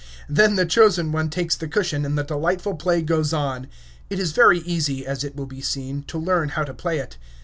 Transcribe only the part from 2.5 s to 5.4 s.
play goes on. It is very easy, as it